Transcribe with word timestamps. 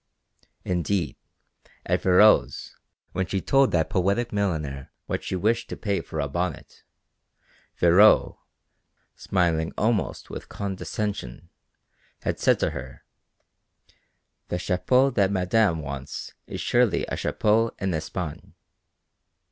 Indeed 0.65 1.15
at 1.85 2.01
Virot's 2.01 2.75
when 3.11 3.27
she 3.27 3.39
told 3.39 3.69
that 3.69 3.87
poetic 3.91 4.33
milliner 4.33 4.91
what 5.05 5.23
she 5.23 5.35
wished 5.35 5.69
to 5.69 5.77
pay 5.77 6.01
for 6.01 6.19
a 6.19 6.27
bonnet, 6.27 6.81
Virot, 7.79 8.35
smiling 9.15 9.71
almost 9.77 10.31
with 10.31 10.49
condescension, 10.49 11.49
had 12.23 12.39
said 12.39 12.59
to 12.61 12.71
her, 12.71 13.03
"The 14.47 14.57
chapeau 14.57 15.11
that 15.11 15.29
madame 15.31 15.83
wants 15.83 16.33
is 16.47 16.59
surely 16.61 17.05
a 17.05 17.15
chapeau 17.15 17.69
en 17.77 17.93
Espagne." 17.93 18.55